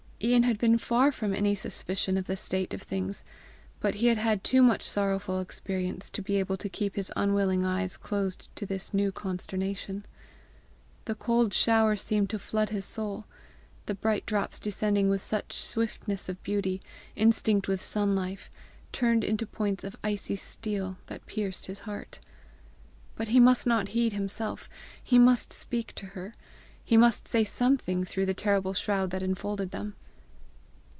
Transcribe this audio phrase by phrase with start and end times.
[0.23, 3.23] Ian had been far from any suspicion of the state of things,
[3.79, 7.65] but he had had too much sorrowful experience to be able to keep his unwilling
[7.65, 10.05] eyes closed to this new consternation.
[11.05, 13.25] The cold shower seemed to flood his soul;
[13.87, 16.83] the bright drops descending with such swiftness of beauty,
[17.15, 18.51] instinct with sun life,
[18.91, 22.19] turned into points of icy steel that pierced his heart.
[23.15, 24.69] But he must not heed himself!
[25.03, 26.35] he must speak to her!
[26.85, 29.95] He must say something through the terrible shroud that infolded them!